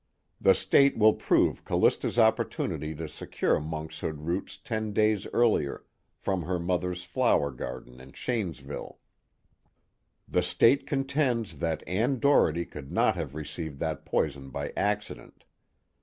The 0.41 0.55
State 0.55 0.97
will 0.97 1.13
prove 1.13 1.63
Callista's 1.63 2.17
opportunity 2.17 2.95
to 2.95 3.07
secure 3.07 3.59
monkshood 3.59 4.21
roots 4.21 4.57
ten 4.57 4.93
days 4.93 5.27
earlier, 5.31 5.85
from 6.17 6.41
her 6.41 6.57
mother's 6.57 7.03
flower 7.03 7.51
garden 7.51 7.99
in 8.01 8.13
Shanesville. 8.13 8.97
"The 10.27 10.41
State 10.41 10.87
contends 10.87 11.59
that 11.59 11.87
Ann 11.87 12.17
Doherty 12.17 12.65
could 12.65 12.91
not 12.91 13.15
have 13.15 13.35
received 13.35 13.77
that 13.81 14.03
poison 14.03 14.49
by 14.49 14.73
accident. 14.75 15.43